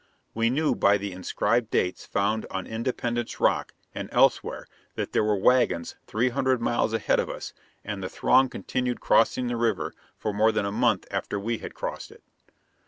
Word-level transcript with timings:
We 0.33 0.49
knew 0.49 0.73
by 0.73 0.97
the 0.97 1.11
inscribed 1.11 1.69
dates 1.69 2.07
found 2.07 2.47
on 2.49 2.65
Independence 2.65 3.39
Rock 3.39 3.73
and 3.93 4.09
elsewhere 4.11 4.65
that 4.95 5.11
there 5.13 5.23
were 5.23 5.35
wagons 5.37 5.95
three 6.07 6.29
hundred 6.29 6.59
miles 6.59 6.91
ahead 6.91 7.19
of 7.19 7.29
us, 7.29 7.53
and 7.85 8.01
the 8.01 8.09
throng 8.09 8.49
continued 8.49 8.99
crossing 8.99 9.45
the 9.45 9.57
river 9.57 9.93
for 10.17 10.33
more 10.33 10.51
than 10.51 10.65
a 10.65 10.71
month 10.71 11.05
after 11.11 11.39
we 11.39 11.59
had 11.59 11.75
crossed 11.75 12.09
it. 12.09 12.23